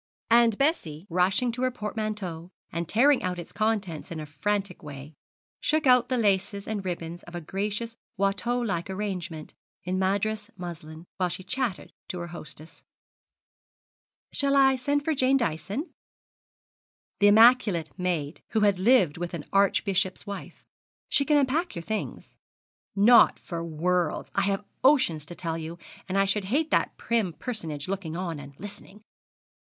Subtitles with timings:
[0.31, 5.13] And Bessie, rushing to her portmanteau, and tearing out its contents in a frantic way,
[5.59, 9.53] shook out the laces and ribbons of a gracious Watteau like arrangement
[9.83, 12.83] in Madras muslin, while she chattered to her hostess.
[14.33, 15.93] 'Shall I send for Jane Dyson?'
[17.19, 20.65] the immaculate maid, who had lived with an archbishop's wife.
[21.09, 22.35] 'She can unpack your things.'
[22.95, 24.31] 'Not for worlds.
[24.33, 25.77] I have oceans to tell you,
[26.09, 29.03] and I should hate that prim personage looking on and listening.